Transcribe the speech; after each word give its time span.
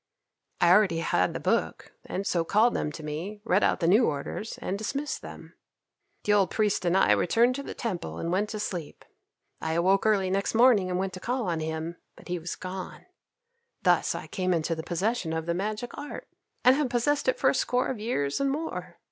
"I 0.59 0.71
already 0.71 0.97
had 1.01 1.35
the 1.35 1.39
book, 1.39 1.93
and 2.05 2.25
so 2.25 2.43
called 2.43 2.73
them 2.73 2.91
to 2.93 3.03
me, 3.03 3.39
read 3.43 3.63
out 3.63 3.81
the 3.81 3.87
new 3.87 4.07
orders, 4.07 4.57
and 4.59 4.75
dismissed 4.75 5.21
them. 5.21 5.53
"The 6.23 6.33
old 6.33 6.49
priest 6.49 6.85
and 6.85 6.97
I 6.97 7.11
returned 7.11 7.53
to 7.57 7.61
the 7.61 7.75
Temple 7.75 8.17
and 8.17 8.31
went 8.31 8.49
to 8.49 8.59
sleep. 8.59 9.05
I 9.61 9.73
awoke 9.73 10.07
early 10.07 10.31
next 10.31 10.55
morning 10.55 10.89
and 10.89 10.97
went 10.97 11.13
to 11.13 11.19
call 11.19 11.47
on 11.47 11.59
him, 11.59 11.97
but 12.15 12.29
he 12.29 12.39
was 12.39 12.55
gone. 12.55 13.05
Thus 13.83 14.15
I 14.15 14.25
came 14.25 14.55
into 14.55 14.75
possession 14.77 15.33
of 15.33 15.45
the 15.45 15.53
magic 15.53 15.95
art, 15.95 16.27
and 16.63 16.75
have 16.75 16.89
possessed 16.89 17.27
it 17.27 17.37
for 17.37 17.51
a 17.51 17.53
score 17.53 17.85
of 17.89 17.99
years 17.99 18.41
and 18.41 18.49
more. 18.49 18.97